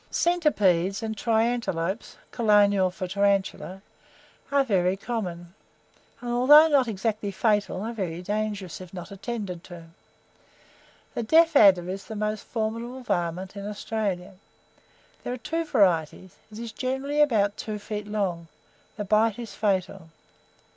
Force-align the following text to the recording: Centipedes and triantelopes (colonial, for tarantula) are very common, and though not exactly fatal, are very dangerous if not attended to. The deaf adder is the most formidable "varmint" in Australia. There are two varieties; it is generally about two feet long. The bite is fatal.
Centipedes 0.09 1.03
and 1.03 1.15
triantelopes 1.15 2.15
(colonial, 2.31 2.89
for 2.89 3.07
tarantula) 3.07 3.83
are 4.51 4.63
very 4.63 4.97
common, 4.97 5.53
and 6.21 6.49
though 6.49 6.67
not 6.67 6.87
exactly 6.87 7.29
fatal, 7.29 7.81
are 7.83 7.93
very 7.93 8.23
dangerous 8.23 8.81
if 8.81 8.95
not 8.95 9.11
attended 9.11 9.63
to. 9.65 9.85
The 11.13 11.21
deaf 11.21 11.55
adder 11.55 11.87
is 11.87 12.05
the 12.05 12.15
most 12.15 12.45
formidable 12.45 13.01
"varmint" 13.03 13.55
in 13.55 13.67
Australia. 13.67 14.33
There 15.23 15.33
are 15.33 15.37
two 15.37 15.65
varieties; 15.65 16.35
it 16.51 16.57
is 16.57 16.71
generally 16.71 17.21
about 17.21 17.55
two 17.55 17.77
feet 17.77 18.07
long. 18.07 18.47
The 18.97 19.05
bite 19.05 19.37
is 19.37 19.53
fatal. 19.53 20.09